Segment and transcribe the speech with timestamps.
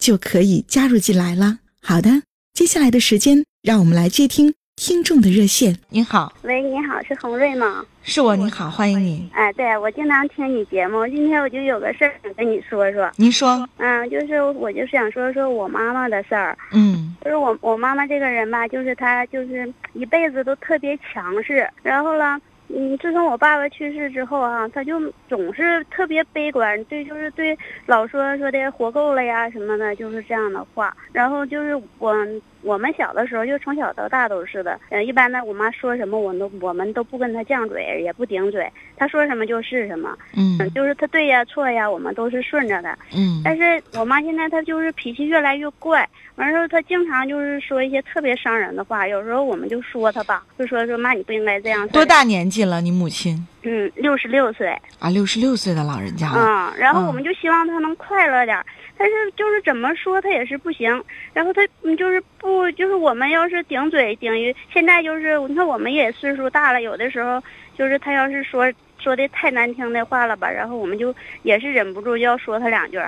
[0.00, 1.58] 就可以加入进来了。
[1.82, 2.22] 好的，
[2.54, 5.78] 接下来的时间，让我们来接听听众的热线。
[5.90, 7.84] 您好，喂，你好，是洪瑞吗？
[8.02, 9.28] 是我，你好，欢迎你。
[9.34, 13.10] 哎，对，我经常听你节目，今天我就有个事儿想跟你说说。
[13.16, 13.68] 您说。
[13.76, 16.56] 嗯，就是我就是想说说我妈妈的事儿。
[16.72, 17.14] 嗯。
[17.22, 22.40] 就是我我妈妈这个人吧，就是她就是一辈子都特别强势，然后呢，
[22.74, 30.96] 嗯，自从我爸爸去世之后啊，他就总是特别悲观，对，就是对老说说的活够了呀什么的，就是这样的话。
[31.12, 32.14] 然后就是我。
[32.62, 43.40] 我们小的时候就从小到大都是的，嗯，一般的我妈说什么，我都我们都不跟她犟嘴，也不顶嘴，她说什么就是什么，嗯，就是她对呀错呀，我们都是顺着的，嗯。
[43.44, 51.88] 但是我妈现在她就是脾气越来越怪，完事后她经常就是说一些特别伤人的话，有时候我们就说她吧，就说说妈你不应该这样。
[51.88, 52.80] 多大年纪了？
[52.80, 53.46] 你母亲？
[53.62, 54.68] 嗯，六十六岁。
[54.98, 56.38] 啊，六十六岁的老人家了。
[56.38, 58.58] 嗯，然后我们就希望她能快乐点。
[59.00, 67.42] 但是就是怎么说他也是不行，然后他就是不就是我们要是顶嘴顶于现在就是你看我们也岁数大了，有的时候
[67.74, 72.98] 就是他要是说说的太难听的话了吧，然后我们就也是忍不住要说他两句，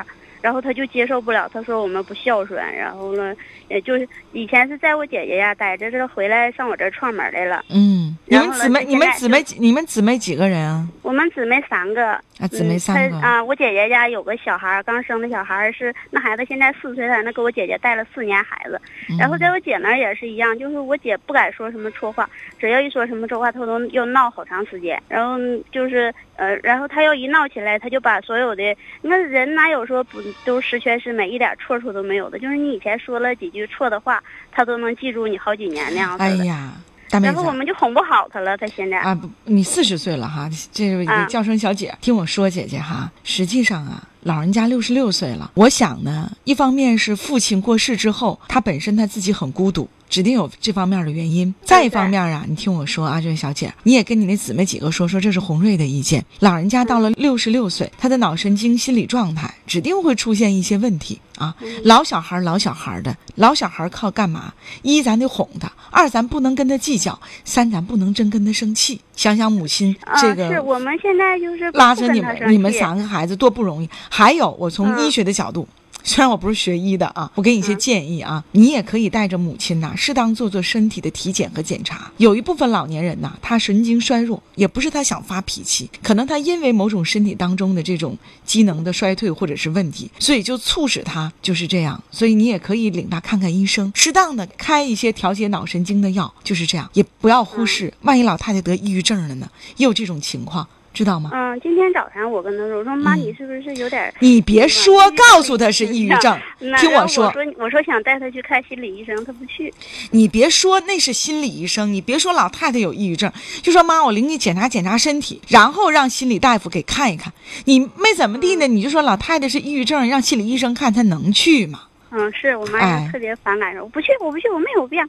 [0.43, 3.35] 然后他就接受不了，他说我们不孝顺，然后呢，
[3.69, 7.65] 也就是以前是在我姐姐家待着，这回来上我这串门来了。
[7.71, 10.87] 嗯，你们姊妹你们姊妹你们姊妹几个人啊？
[11.01, 12.21] 我们姊妹三个。
[12.39, 13.45] 啊，姊妹三个啊！
[13.45, 18.81] 我姐姐家有个小孩，刚生的小孩是那孩子现在四岁了，那给我姐姐带了四年孩子。
[19.17, 25.01] 然后在我姐那儿也是一样，就是我姐不敢说什么错话，只要一说什么错话，她都要闹好长时间。
[25.07, 25.39] 然后
[25.71, 32.39] 就是呃，然后她要一闹起来，她就把所有的那人哪有说不都十全十美，一点错处都没有的？
[32.39, 36.23] 就是你以前说了几句错的话，他都能记住你好几年那样子。
[36.23, 36.73] 哎呀。
[37.21, 49.87] 然后我们就哄不好他了，他现在啊不，你四十岁了哈，这位叫声小姐，听我说姐姐哈，实际上啊，老人家六十六岁了，我想呢，一方面是父亲过世之后，他本身他自己很孤独。
[50.13, 51.55] 指定有这方面的原因。
[51.65, 56.23] 再一方面啊，你听我说啊，这位小姐，你也跟你那姊妹几个说说，这是洪瑞的意见。
[56.41, 61.57] 老人家到了六十六岁，他的脑神经、心理状态指定会出现一些问题啊。
[61.85, 64.53] 老小孩，老小孩的，老小孩靠干嘛？
[64.83, 69.01] 一咱得哄他，二咱不能跟他计较，三咱不能真跟他生气。
[69.17, 73.89] 想想母亲这个，是我们现在就是拉着你们，你们三个孩子多不容易。
[74.11, 75.67] 还有，我从医学的角度。
[76.05, 82.11] 虽然我不是学医的啊，我给你一些建议啊，你也可以带着母亲呐，适当做做身体的体检和检查。
[82.17, 92.03] 有一部分老年人呐，他神经衰弱，也不是他想发脾气，可能他因为某种身体当中的这种机能的衰退或者是问题，所以就促使他就是这样。
[92.11, 99.49] 所以你也可以领他看看医生，适当的开一些调节脑神经的药，就是这样，也不要忽视，万一老太太得抑郁症了呢？
[99.77, 100.67] 也有这种情况。
[100.93, 101.31] 知道吗？
[101.33, 104.13] 嗯，今天早上我跟他说，我说妈，你是不是有点？
[104.21, 106.39] 你别说，告诉他是抑郁症。
[106.79, 107.27] 听我说。
[107.27, 109.73] 我说，我说想带他去看心理医生，他不去。
[110.11, 113.33] 你别说那是心理医生，你别说老太太有抑郁症，
[113.63, 117.33] 就说妈，我领你检查检查身体，然后让心理大夫给看一看。
[117.65, 121.83] 你没怎么地呢，你就说老太太是抑郁症，让心理医生看，他能去吗？
[122.11, 125.03] 嗯，是我妈也特别反感，说我不去，我不去，我没有病。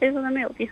[0.00, 0.68] 他就说他没有病。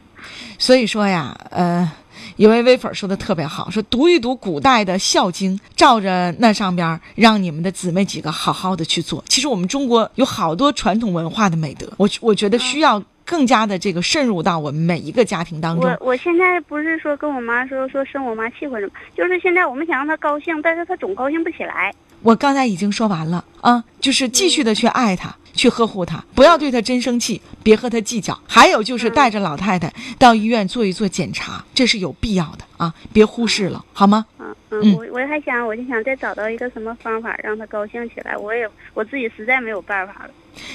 [0.58, 1.90] 所以说呀，呃。
[2.36, 9.24] 有位微粉说的特别好，说读一读古代的《孝经》，照着那上边，让你们的姊妹几个好好的去做。
[9.28, 15.88] 其实我们中国有好多传统文化的美德，我我觉得需要更加的这个渗入到我们每一个家庭当中。
[15.88, 21.92] 我我现在不是说跟我妈说说生我妈气或者什么，就是现在我们想让她高兴，但是她总高兴不起来。
[22.22, 25.34] 我刚才已经说完了啊，就是继续的去爱他。
[25.54, 28.38] 去呵护他，不要对他真生气，别和他计较。
[28.46, 34.24] 还有就是带着老太太到医院做一做检查，这是有必要的啊，别忽视了，好吗？
[34.38, 38.36] 嗯嗯，我我还想，我就想再找到一个什么方法让他高兴起来。
[38.36, 40.30] 我也我自己实在没有办法了。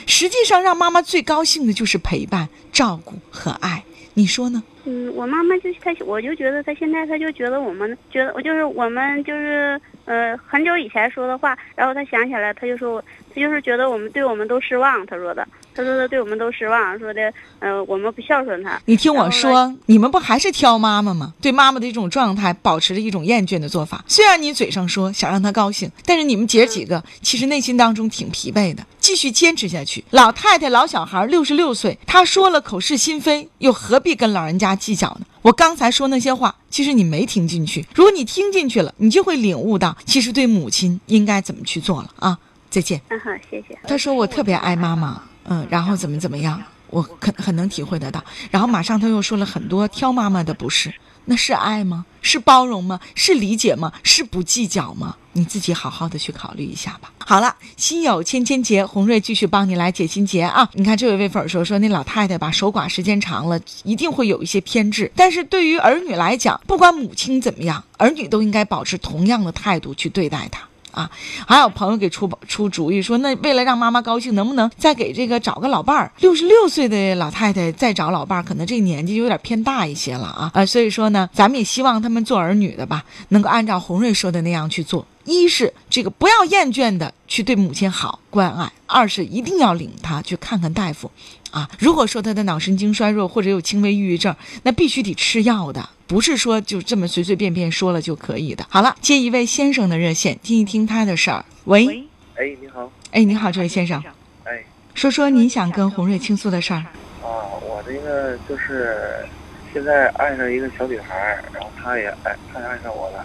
[0.06, 3.86] 实际上，让妈妈最高兴的就是陪伴、照顾和爱。
[4.16, 4.62] 你说呢？
[4.86, 15.48] 嗯，我妈妈就她，我就觉得她现在，她就觉得我们觉得，我就是我们就是呃很久以前说的话，然后她想起来，她就说我，她就是觉得我们对我们都失望，他说的。
[15.76, 18.80] 他说他对我们都失望，说的，呃，我们不孝顺他。
[18.86, 21.34] 你听我说，你们不还是挑妈妈吗？
[21.42, 24.06] 对妈妈的一种状态，保持着一种厌倦的做法。
[24.08, 28.86] 虽然你嘴上说想让她高兴，但是你们姐几个其实内心当中挺疲惫的。
[29.00, 30.04] 继续坚持下去。
[30.12, 35.26] 老太太、老小孩六十六岁，她说了口是心非，又何必跟老人家计较呢？
[35.42, 37.84] 我刚才说那些话，其实你没听进去。
[37.96, 42.38] 如果你听进去了，你就会领悟到，其实对母亲应该怎么去做了啊！
[42.74, 43.00] 再见。
[43.10, 43.78] 嗯好，谢谢。
[43.88, 45.22] 他说我特别爱妈妈。
[45.46, 46.60] 嗯，然后怎么怎么样，
[46.90, 48.24] 我很很能体会得到。
[48.50, 50.94] 然后马上他又说了很多挑妈妈的不是，
[51.26, 52.06] 那是爱吗？
[52.22, 52.98] 是包容吗？
[53.14, 53.92] 是理解吗？
[54.04, 55.18] 是不计较吗？
[55.34, 57.12] 你自己好好的去考虑一下吧。
[57.18, 60.70] 好了，心有千千结，红瑞继续帮你来解心结啊！
[60.72, 65.12] 你看这位微粉说说那老太太吧，守寡时间长了，一定会有一些偏执。
[65.14, 70.66] 但是对于儿女来讲，不管母亲怎么样，儿女都应该保持同样的态度去对待她。
[70.94, 71.10] 啊，
[71.48, 76.12] 还有朋友给出出主意说，那为了让妈妈高兴，能不能再给这个找个老伴儿？
[76.20, 80.66] 六十六岁的老太太再找老伴儿，可能这年纪有点偏大一些了啊啊！
[80.66, 85.06] 所以说呢，咱们也希望他们做儿女的吧，能够按照洪瑞说的那样去做。
[85.26, 91.10] 一是这个不要厌倦的去对母亲好关爱，二是一定要领她去看看大夫，
[91.54, 98.66] 啊，如果说他的脑神经衰弱或者有轻微抑郁症，那必须得吃药的，不是说就这么随随便便说了就可以的。
[98.70, 101.46] 好了，接一位先生的热线，听一听他的事儿。
[101.66, 104.04] 喂，哎，你好，哎，你好，这位先生，
[104.46, 104.64] 哎，
[104.96, 106.80] 说说您想跟洪瑞倾诉的事儿。
[107.22, 107.30] 啊，
[107.62, 109.24] 我这个就是
[109.72, 113.24] 现在爱上一个小女孩，然后她也爱，她也爱上我了。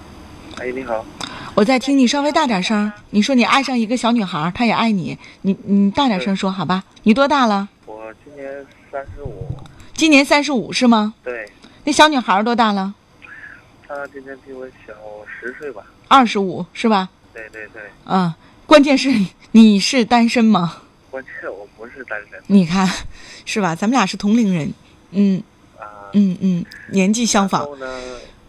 [0.58, 1.02] 哎，你好。
[1.54, 2.92] 我在听你，稍微大点声。
[3.08, 6.84] 你说你爱上一个小女孩，她也爱你，你你大点声说好吧？
[7.04, 7.70] 你多大了？
[8.38, 9.48] 年三十五。
[9.94, 11.14] 今年三十五是吗？
[11.24, 11.50] 对。
[11.84, 12.94] 那小女孩多大了？
[13.86, 14.94] 她今年比我小
[15.40, 15.84] 十岁吧。
[16.06, 17.08] 二十五是吧？
[17.34, 17.82] 对对对。
[18.06, 18.32] 嗯，
[18.66, 19.10] 关键是
[19.52, 20.82] 你是单身吗？
[21.10, 22.40] 关键我不是单身。
[22.46, 22.86] 你看，
[23.44, 23.74] 是吧？
[23.74, 24.72] 咱们俩是同龄人，
[25.10, 25.42] 嗯。
[25.76, 26.10] 啊。
[26.12, 27.62] 嗯嗯，年纪相仿。
[27.62, 28.00] 然后呢？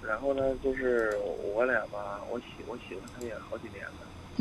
[0.08, 0.44] 然后呢？
[0.64, 1.18] 就是
[1.56, 1.99] 我俩吧。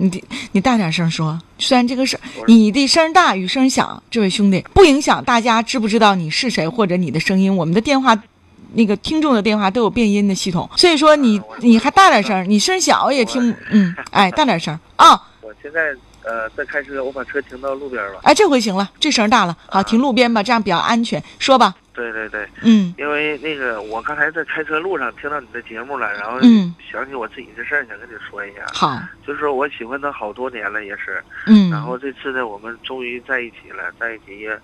[0.00, 0.22] 你得
[0.52, 7.54] 你大点声说，虽然这个事你的声大与声小，这位兄弟不影响大家知不知道你是谁或者你的声音。
[7.54, 8.16] 我们的电话，
[8.74, 15.20] 那个听众的电话都有变音的系统，所以说你你还大点声，你声小也听嗯，哎大点声啊。
[15.40, 15.92] 我现在
[16.22, 18.20] 呃在开车，我把车停到路边了。
[18.22, 21.20] 哎，这回行了，这声大了，好停路边吧，这样比较安全。
[21.40, 21.74] 说吧。
[21.98, 26.38] 对对对，嗯，因为那个我刚才在开车路上听到你的节目了，然后
[26.88, 28.60] 想起我自己的事儿，想跟你说一下。
[28.72, 28.96] 好，
[29.26, 34.56] 就是说我喜欢他好多年了，也是，嗯，然后这次呢，我们终于在一起了，在一起也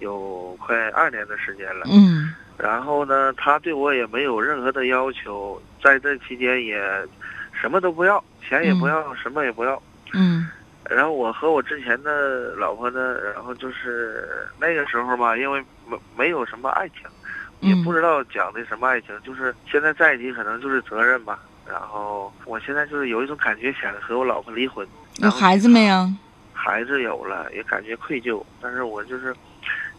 [0.00, 6.82] 有快二年的时间了，嗯，然后呢，他对我也没有任何的要求，在这期间也
[7.52, 9.80] 什么都不要，钱也不要，什么也不要，
[10.14, 10.48] 嗯。
[10.90, 14.28] 然后我和我之前的老婆呢，然后就是
[14.60, 17.02] 那个时候吧，因为没没有什么爱情，
[17.60, 21.38] 也不知道讲的什么爱情，就是现在在一起可能就是责任吧。
[21.68, 24.86] 然后我现在就是有一种感觉，想和我老婆离婚。
[25.18, 26.10] 有孩子没有？
[26.52, 28.42] 孩子有了，也感觉愧疚。
[28.60, 29.34] 但是我就是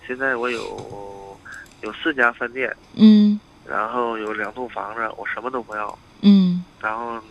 [0.06, 1.38] 现在我有
[1.82, 7.22] 有四家饭店，嗯，然后有两栋房子，我什么都不要，嗯，然后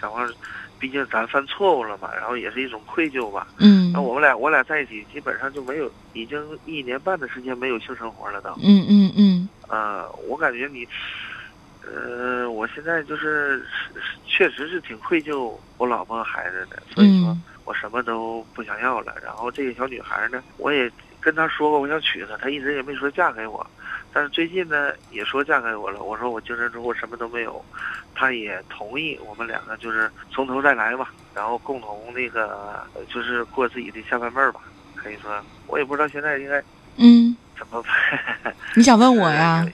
[0.00, 0.28] 讲话。
[0.78, 3.46] 毕竟咱犯错误了嘛，然后也是一种愧疚吧。
[3.58, 3.79] 嗯。
[3.92, 8.50] 那我们俩，我俩在一起基本上就没有，已经一年半的时间没有性生活了都。
[8.62, 9.50] 嗯嗯嗯。
[9.68, 10.86] 啊，我感觉你，
[11.86, 13.64] 呃，我现在就是
[14.24, 19.14] 确实是挺愧疚我老婆和孩子的，所以说我什么都不想要了。
[19.22, 23.64] 然后这个小女孩呢，我也跟她说过我想娶她，她一直也没说嫁给我。
[24.12, 26.02] 但是最近呢，也说嫁给我了。
[26.02, 27.64] 我说我精神出户什么都没有，
[28.14, 34.60] 他也同意我们两个就是从头再来吧，然后共同那个就是过自己的下半辈儿吧。
[34.96, 36.62] 可以说，我也不知道现在应该
[36.96, 38.54] 嗯怎么办。
[38.74, 39.64] 你想问我呀？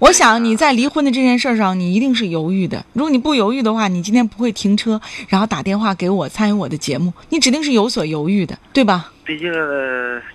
[0.00, 2.84] 我想你在离婚的这件事上，你一定是犹豫的。
[2.92, 7.12] 如果你不犹豫的话，你今天不会停车，然后打电话给我参与我的节目。
[7.30, 9.10] 你指定是有所犹豫的，对吧？
[9.24, 9.50] 毕竟，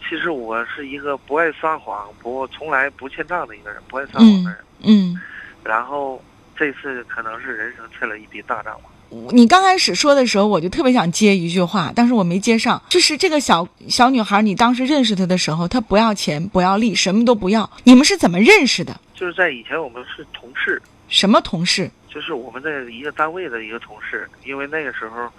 [0.07, 4.59] 其实我是一个不爱撒谎、不从来不欠账的一个人，不爱撒谎的人。
[4.81, 5.19] 嗯。
[5.63, 6.21] 然后
[6.57, 8.89] 这次可能是人生欠了一笔大账吧。
[9.31, 12.81] 你刚开始说的时候，我就特别想接一句话，但是我没接上。
[12.89, 17.69] 就是这个小小女孩，你当时认识她的时候，她不要钱，不要利，什么都不要。
[17.83, 18.99] 你们是怎么认识的？
[19.15, 20.81] 就是在以前我们是同事。
[21.07, 21.89] 什么同事？
[22.07, 25.29] 就是我们在一个单位的一个同事，因为那个时候。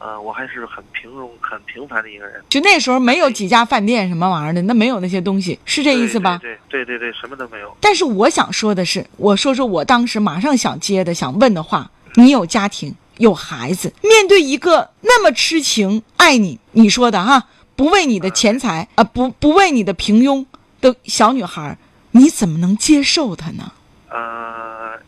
[0.00, 2.42] 呃，我还是很平庸、很平凡的一个人。
[2.50, 6.38] 就那时候没有几家饭店什么玩意儿的，那没有那些东西，是这意思吧？
[6.42, 7.74] 对对对对，什么都没有。
[7.80, 20.44] 但是我想说的是，我说说我当时马上想接的、想问的话：你有家庭，有孩子，面对一个那么痴情爱你，你说的哈，不为你的钱财啊，不不为你的平庸
[20.80, 21.76] 的小女孩，
[22.12, 23.72] 你怎么能接受她呢？
[24.10, 24.98] 呃，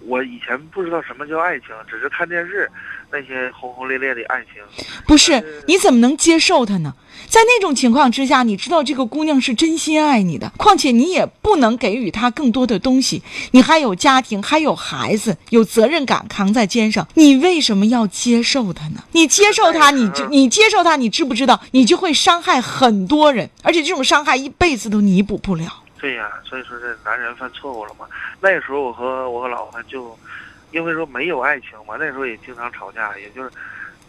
[0.00, 2.70] 我以前不知道什么叫爱情，只是看电视
[3.12, 4.86] 那些轰轰烈烈的爱情。
[5.06, 6.94] 不是，你怎么能接受他呢？
[7.28, 19.04] 在那种情况之下，你知道这个姑娘是真心爱你的，况且你也不能给予她更多的东西，你还有家庭，还有孩子，有责任感扛在肩上，你为什么要接受她呢？
[19.12, 25.82] 你接受她，你就你接受她，你知不知道，你就会伤害很多人，而且这种伤害一辈子都弥补不了。
[26.00, 28.04] 对呀，所以说这男人犯错误了嘛。
[28.40, 30.18] 那个时候我和我和老婆就，
[30.72, 33.50] 因为说没有爱情嘛，那时候也经常吵架，也就是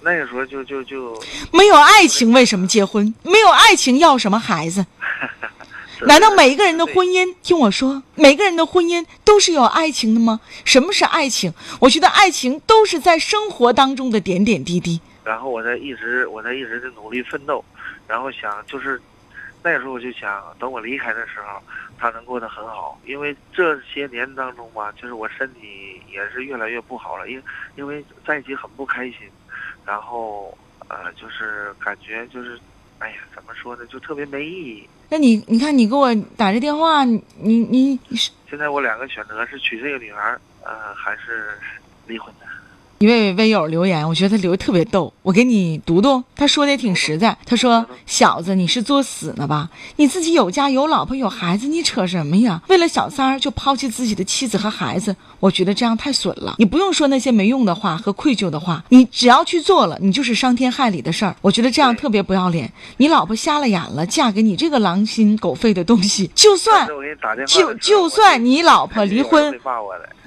[0.01, 3.13] 那个时候就就就没有爱情，为什么结婚？
[3.22, 4.86] 没有爱情要什么孩子？
[6.08, 10.39] 难道每一个人的婚姻，听我说，每个人的婚姻都是有爱情的吗？
[10.65, 11.53] 什么是爱情？
[11.79, 15.00] 我觉得爱情都是在生活当中的点点滴滴。
[15.24, 17.63] 然后我在一直我在一直在努力奋斗，
[18.08, 19.01] 然后想就是。
[19.63, 21.62] 那时候我就想，等我离开的时候，
[21.98, 23.00] 他能过得很好。
[23.05, 27.41] 因为这些年当中吧，就是我身体也是越来越不好了，因
[27.77, 29.20] 因为在一起很不开心，
[29.86, 30.55] 然后
[30.89, 32.60] 呃，就是感觉就是，
[33.00, 34.89] 哎呀，怎么说呢，就特别没意义。
[35.10, 37.98] 那你你看，你给我打这电话，你你
[38.50, 41.58] 现在我两个选择是娶这个女孩，呃，还是
[42.05, 42.46] 离婚的。
[43.03, 46.24] 一位微友留言，我觉得他留的特别逗，我给你读读。
[46.38, 47.38] 他说的也挺实在。
[47.45, 49.69] 他说：“小子，你是作死呢吧？
[49.98, 52.62] 你自己有家有老婆有孩子，你扯什么呀？
[52.69, 56.55] 为了小三儿就抛弃自己的妻子和孩子，我觉得这样太损了。
[56.60, 61.36] 你不用说那些没用的话和愧疚的话，你只要去做了，你就是伤天害理的事儿。
[61.41, 62.72] 我觉得这样特别不要脸。
[62.95, 66.88] 你老婆瞎了眼了，嫁给你这个狼心狗肺的东西，就算
[67.45, 69.53] 就就算你老婆离婚。”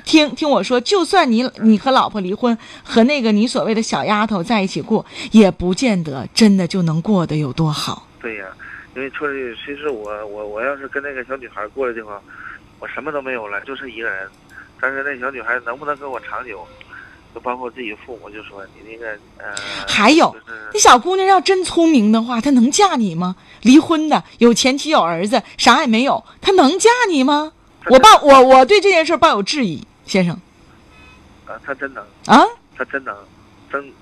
[0.07, 8.07] 听听我说，就算你你和老婆离婚，和那个你所谓的小丫头在一起过，也不见得真的就能过得有多好。
[8.23, 8.47] 对呀，
[8.95, 12.23] 因为确实，其实我我我要是跟那个小女孩过的话，
[12.79, 14.29] 我什么都没有了，就是一个人。
[14.81, 16.65] 但是那小女孩能不能跟我长久，
[17.35, 19.53] 就包括自己父母就说你那个呃。
[19.89, 20.35] 还有，
[20.73, 23.35] 那小姑娘要真聪明的话，她能嫁你吗？
[23.63, 27.53] 离婚的，有前妻有儿子，啥也没有，她能嫁你吗？
[27.89, 29.87] 我抱我我对这件事抱有质疑。
[30.07, 30.35] 先生，
[31.47, 32.43] 啊，他真能啊，
[32.77, 33.15] 他真能，
[33.71, 33.93] 真，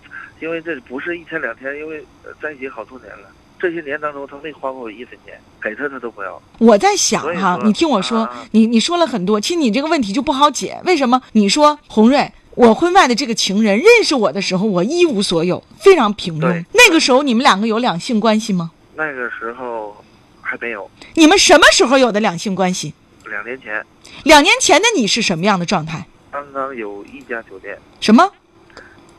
[0.41, 2.05] 因为这不是一天两天，因为
[2.41, 6.41] 在一起好多年了，这些年当中他没花过我一分钱，给他他都不要。
[6.59, 11.23] 我在想哈，你听我说，你你说了很多，其实你这个问题就不好解，为什么？
[11.33, 16.65] 你说红瑞，我婚外的这个情人认识我的时候，我一无所有，非常平庸。
[16.73, 18.71] 那个时候你们两个有两性关系吗？
[18.97, 19.97] 那个时候
[20.43, 20.91] 还没有。
[21.15, 22.93] 你们什么时候有的两性关系？
[23.27, 23.85] 两年前。
[24.25, 26.07] 两年前的你是什么样的状态？
[26.31, 27.79] 刚刚有一家酒店。
[28.01, 28.29] 什么？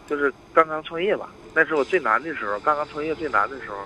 [0.09, 1.29] 就是刚刚创业吧。
[1.53, 3.77] 那是我最难的时候，刚刚创业最难的时候，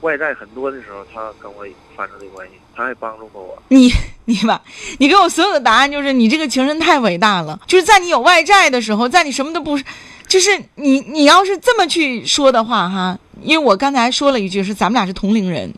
[0.00, 3.60] 外债很多的时候，他跟我发生的关系，他还帮助过我。
[3.68, 3.92] 你
[4.24, 4.62] 你吧，
[4.98, 7.60] 你给我所有的答案就是你这个情人太伟大了。
[7.66, 9.84] 就是在你有外债的时候，在你什么都不是，
[10.26, 15.70] 就是你你要是这么去说的话哈，因为我刚才说了一句是咱们俩是同龄人，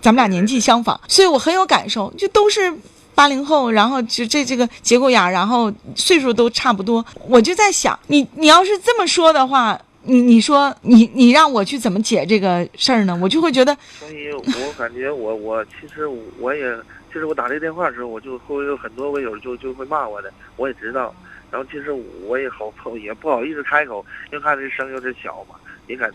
[0.00, 2.72] 咱们俩年纪相仿，所以我很有感受，就都是。
[3.14, 13.18] 八零后，然后就这这个节骨眼然后岁数都差不多，我就在想，你你要是这么说的话，你你说你你让我去怎么解这个事儿呢？
[13.22, 16.06] 我就会觉得，所以我感觉我我其实
[16.38, 16.74] 我也，
[17.12, 21.14] 其实我打这个电话的时候，我就会有很多微友就就会骂我的，我也知道，
[21.50, 21.92] 然后其实
[22.24, 25.54] 我也好也不好意思开口，因为看这声有点小嘛，
[25.86, 26.10] 你看，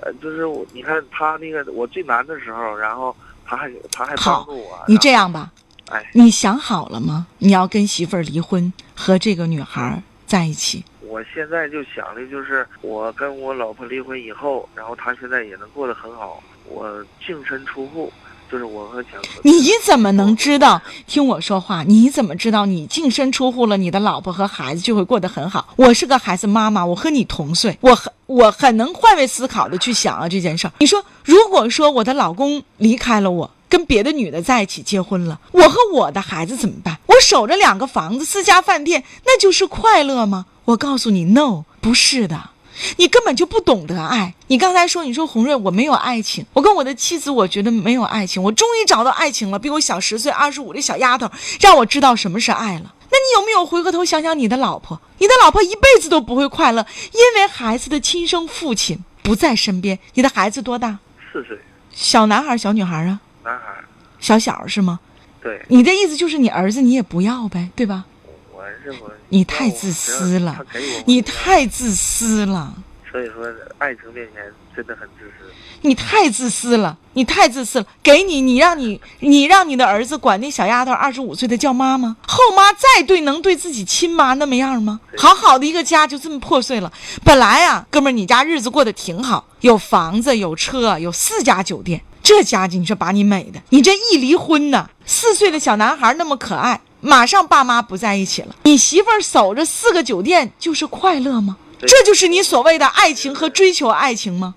[0.00, 3.14] 呃，就是你看他那个我最难的时候，然后
[3.46, 5.50] 他还他还帮助我，你这样吧。
[5.90, 7.26] 哎，你想好了吗？
[7.38, 10.82] 你要跟媳妇儿离婚，和这个女孩在一起。
[11.06, 16.42] 我现在就想的就是，我跟我老婆离婚以后，然后她现在也能过得很好。
[16.66, 18.10] 我净身出户，
[18.50, 19.12] 就是我和蒋。
[19.42, 19.52] 你
[19.84, 20.80] 怎么能知道？
[21.06, 25.68] 听我说话，你怎么知道你净身出户了，你的老婆和孩子就会过得很好？
[25.76, 30.72] 我是个孩子妈妈，我和你同岁，我很我很能换位思考的去想啊这件事儿。
[30.78, 33.50] 你说，如果说我的老公离开了我。
[33.68, 36.98] 跟别的女的在一起结婚了，我和我的孩子怎么办？
[37.06, 40.46] 我守着两个房子、四家饭店，那就是快乐吗？
[40.66, 42.50] 我告诉你，no，不是的，
[42.96, 44.34] 你根本就不懂得爱。
[44.46, 51.30] 你刚才说，你说红瑞，我没有爱情，我跟我的妻子，我觉得没有爱情，我终于找到爱情了，比我小十岁、二十五的小丫头，
[51.60, 52.94] 让我知道什么是爱了。
[53.10, 55.00] 那你有没有回过头想想你的老婆？
[55.18, 59.04] 你的老婆一辈子都不会快乐，因为孩子的亲生父亲。
[59.24, 59.98] 不在身边。
[60.12, 60.98] 你的孩子多大？
[61.32, 61.58] 四岁，
[61.90, 63.18] 小男孩、小女孩啊？
[63.44, 63.76] 男孩。
[64.18, 64.98] 小小是吗？
[65.42, 65.60] 对。
[65.68, 68.04] 你的意思就是你儿子你也不要呗，对吧？
[68.52, 69.12] 我儿子我。
[69.28, 70.64] 你太自私了，
[71.06, 72.74] 你太自私了。
[73.14, 73.46] 所以说，
[73.78, 74.42] 爱情面前
[74.74, 75.48] 真的很自私。
[75.82, 77.86] 你太自私了，你太自私了。
[78.02, 82.16] 给你，你让你，你让你的儿子管那小丫头二十五岁的叫妈吗？
[82.26, 84.98] 后妈再对，能对自己亲妈那么样吗？
[85.16, 86.92] 好好的一个家就这么破碎了。
[87.22, 92.02] 本来啊，哥们儿，你家日子过得挺好，有房子，有车，有四家酒店。
[92.20, 98.56] 这家境你说把你美的，你这一离婚呢，四岁的小男孩那么可爱，马上爸妈不在一起了。
[98.64, 101.58] 你媳妇儿守着四个酒店就是快乐吗？
[101.80, 104.54] 这就是你所谓的爱情和追求爱情吗？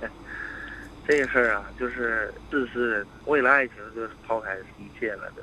[1.08, 5.42] 这个事儿啊，就是自私，为了爱情就抛开一切了，都。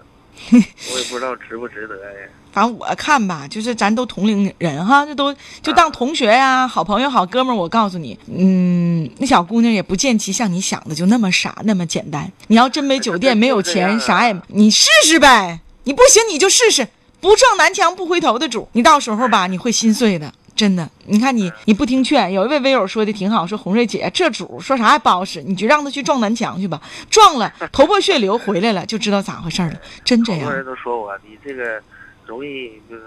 [0.93, 2.27] 我也不知道值不值得呀。
[2.53, 7.57] 反正我看吧，就是咱都同龄人哈，这都就当同学呀，好朋友、好哥们儿。
[7.57, 12.31] 我告诉你，嗯，那小姑娘也不见其像你想的就那么傻那么简单。
[12.47, 15.59] 你要真没酒店、 没有钱，啥也，你试试呗。
[15.83, 16.87] 你不行你就试试，
[17.19, 20.31] 不撞南墙不回头的主，你到时候吧，你会心碎的。
[20.57, 22.33] 真的，你看你，你不听劝。
[22.33, 29.79] 有一位微友说的挺好，说红瑞姐这主说啥也不好使，你就让他去撞南墙去吧，撞了 头破血流回来了，就知道咋回事了。
[30.03, 30.41] 真这样。
[30.41, 31.81] 很多人都说我，你这个
[32.25, 33.03] 容易就是，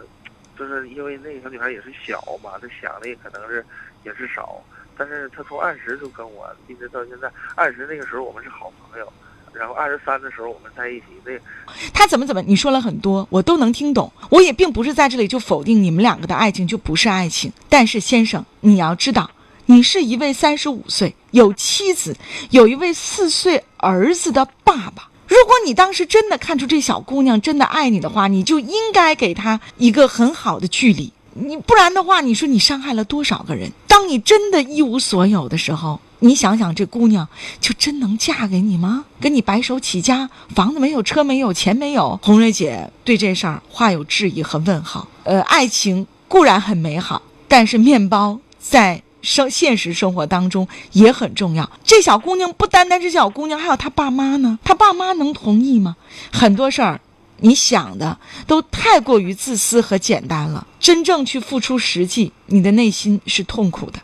[0.57, 3.66] 就是因为那个小女孩也是小嘛，她想的也可能是
[4.04, 4.62] 也是少，
[4.97, 9.12] 但是她从二十就跟我一直到现在，二十那个时候我们是好朋友。
[9.52, 11.33] 然后二十三的时候我们在一起，那
[11.92, 12.40] 他怎么怎么？
[12.42, 14.11] 你说了很多，我都能听懂。
[14.30, 17.52] 我也并不是在这里就否定你们两个的爱情就不是爱情。
[17.69, 19.30] 但是先生，你要知道，
[19.66, 22.16] 你是一位三十五岁有妻子、
[22.50, 25.11] 有一位四岁儿子的爸爸。
[25.26, 31.12] 如果你当时真的看出这小姑娘真的爱你的话，你就应该给她一个很好的距离。
[31.35, 33.71] 你不然的话，你说你伤害了多少个人？
[33.87, 36.00] 当你真的一无所有的时候。
[36.20, 37.26] 你想想，这姑娘
[37.60, 39.04] 就真能嫁给你吗？
[39.20, 42.18] 跟你白手起家，房子没有，车没有，钱没有。
[42.22, 45.08] 红瑞姐对这事儿话有质疑和问号。
[45.25, 51.71] 呃，爱情固然很美好，但是面包在生现实生活当中也很重要。
[51.84, 54.58] 这小姑娘不单单是小姑娘，还有她爸妈呢。
[54.64, 55.97] 她爸妈能同意吗？
[56.32, 57.00] 很多事儿。
[57.42, 63.98] 你想的都太过于自私和简单了，真正去付出实际，你的内心是痛苦的。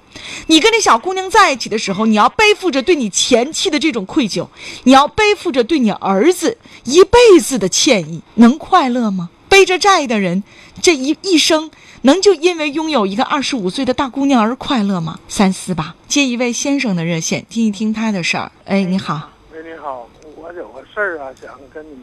[0.46, 4.48] 你跟那小姑娘在一起的时候，你要背负着对你前妻的这种愧疚，
[4.84, 9.30] 你要背负着对你儿子一辈子的歉意，能快乐吗？
[9.48, 10.42] 背着债的人，
[10.82, 11.70] 这一一生
[12.02, 15.18] 能就因为拥有一个二十五岁的大姑娘而快乐吗？
[15.28, 15.94] 三思吧。
[16.08, 18.50] 接一位先生的热线，听一听他的事儿。
[18.64, 19.30] 哎，你好。
[19.52, 21.96] 喂，你好，我有个事儿啊，想跟你。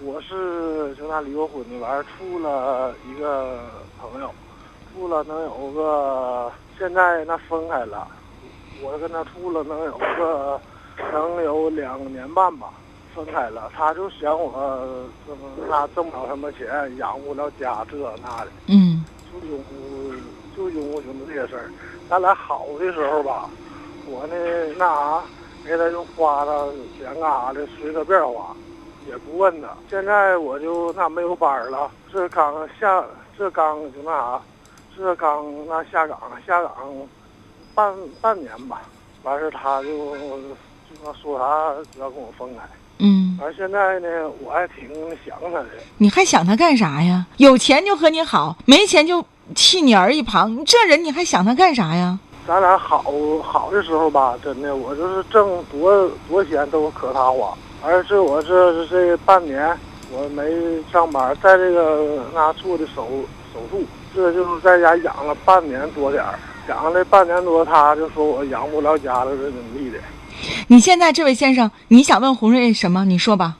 [0.00, 3.58] 我是从他离过婚的，完儿处了一个
[4.00, 4.30] 朋友，
[4.94, 8.06] 处了能有个，现在那分开了，
[8.80, 10.60] 我跟他处了能有个，
[11.12, 12.70] 能有两年半吧，
[13.12, 14.88] 分开了，他就嫌我，
[15.68, 19.60] 那挣不了什么钱，养不了家，这那的，嗯，就拥
[20.56, 21.70] 就拥护兄弟这些事儿，
[22.08, 23.50] 咱俩好的时候吧，
[24.06, 24.36] 我呢
[24.76, 25.22] 那啥，
[25.66, 28.54] 给他就花了钱干啥的，随他便花。
[29.08, 33.02] 也不问他，现在我就那没有班了，这刚下，
[33.38, 34.40] 这刚就那啥，
[34.96, 36.72] 这刚那下岗，下岗
[37.74, 38.82] 半半年吧，
[39.22, 41.44] 完事他就就说啥
[41.98, 42.62] 要跟我分开，
[42.98, 44.08] 嗯，完现在呢，
[44.44, 44.88] 我还挺
[45.24, 45.66] 想他的。
[45.96, 47.26] 你还想他干啥呀？
[47.38, 52.18] 有钱就和你好，没钱就弃你而一旁，你这人你还想他干啥呀？
[52.46, 53.04] 咱俩好
[53.42, 57.56] 好的时候吧，真的，我就是挣多多钱都可他花。
[57.82, 59.76] 而是我这这半年
[60.10, 60.42] 我没
[60.92, 63.08] 上班，在这个那做的手
[63.52, 66.38] 手术，这就是在家养了半年多点儿，
[66.68, 69.98] 养了半年多，他就说我养不了家了，这怎么地的？
[70.68, 73.04] 你现在这位先生，你想问红瑞什么？
[73.04, 73.56] 你说吧。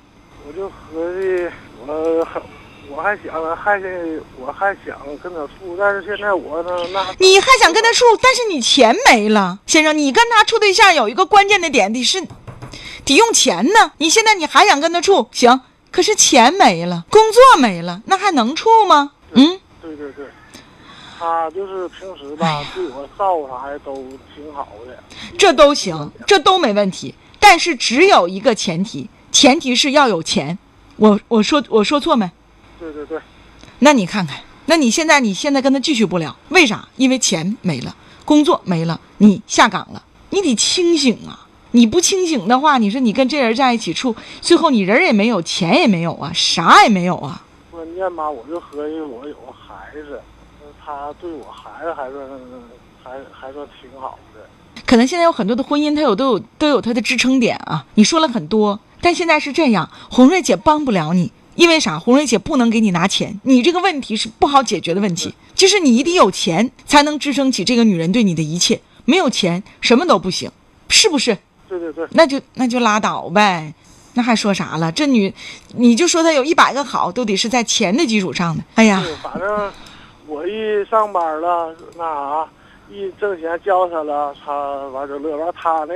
[0.46, 1.46] 我就合计，
[1.86, 2.40] 我还
[2.90, 3.80] 我还想还
[4.40, 12.20] 我还想跟他处，但是现在我呢那你还想跟他处，但是你钱没了，先生，你跟他处对象有一个关键的点得是。
[13.08, 15.26] 得用钱呢，你现在你还想跟他处？
[15.32, 19.12] 行，可是钱没了，工作没了，那还能处吗？
[19.32, 20.26] 嗯，对对对，
[21.18, 23.94] 他就是平时吧，对我照顾啥的都
[24.34, 25.02] 挺好的，
[25.38, 27.14] 这都行，这都没问题。
[27.40, 30.58] 但是只有一个前提，前提是要有钱。
[30.96, 32.30] 我我说我说错没？
[32.78, 33.18] 对对对，
[33.78, 36.86] 那你看看，那你现在你现在跟他继续不了，为啥？
[36.96, 41.47] 因为钱没了，工作没了，你下岗了，你得清醒啊。
[41.72, 47.44] 你不清醒的话，你说你跟这人在一起处，最后你人也没有，钱也没有啊，啥也没有啊。
[47.70, 50.20] 关键吧，我就合计我有个孩子，
[50.82, 52.28] 他对我孩子还算
[53.04, 54.40] 还还算挺好的。
[54.86, 57.84] 可能现在有很多的婚姻，它有都有都有它的支撑点啊。
[57.94, 61.98] 你说了很多，但现在是这样，红瑞姐帮不了你，因为啥？
[61.98, 70.50] 红瑞姐不能给你拿钱，你这个问题是不好解决的问题，就是你一定有钱才能支撑起这个女人对你的一切，没有钱什么都不行，
[70.88, 71.36] 是不是？
[71.68, 73.72] 对对对，那就那就拉倒呗，
[74.14, 74.90] 那还说啥了？
[74.90, 75.32] 这女，
[75.74, 78.62] 你就说她有一百个好，都得是在钱的基础上的。
[78.74, 79.70] 哎呀，反正
[80.26, 82.48] 我一上班了，那啥，
[82.90, 84.52] 一挣钱叫她了，她
[84.88, 85.36] 完就乐。
[85.36, 85.94] 完她呢，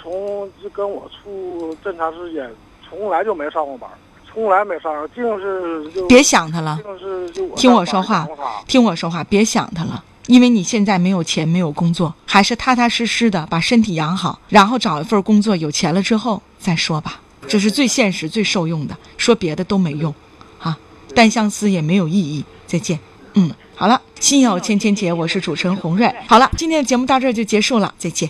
[0.00, 2.48] 从就跟我处这么长时间，
[2.88, 3.90] 从来就没上过班，
[4.30, 8.28] 从来没上过，净是就别想她了，净是就我听我说话
[8.66, 10.04] 听我说话，别想她了。
[10.26, 17.20] 因为你现在没有钱，没有工作，还是踏踏实实的把身体养好，然后找一份工作，有钱了之后再说吧。
[17.48, 20.12] 这是最现实、最受用的，说别的都没用，
[20.58, 20.76] 啊，
[21.14, 22.44] 单相思也没有意义。
[22.66, 22.98] 再见，
[23.34, 26.12] 嗯，好了，心有千千结，我是主持人洪瑞。
[26.26, 28.28] 好了，今天的节目到这儿就结束了，再见。